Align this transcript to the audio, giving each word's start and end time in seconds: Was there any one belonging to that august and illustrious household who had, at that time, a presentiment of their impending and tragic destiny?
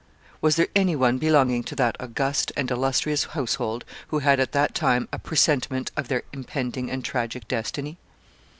Was 0.41 0.55
there 0.55 0.65
any 0.75 0.95
one 0.95 1.19
belonging 1.19 1.61
to 1.65 1.75
that 1.75 1.95
august 1.99 2.51
and 2.57 2.71
illustrious 2.71 3.23
household 3.25 3.85
who 4.07 4.17
had, 4.17 4.39
at 4.39 4.51
that 4.51 4.73
time, 4.73 5.07
a 5.13 5.19
presentiment 5.19 5.91
of 5.95 6.07
their 6.07 6.23
impending 6.33 6.89
and 6.89 7.05
tragic 7.05 7.47
destiny? 7.47 7.99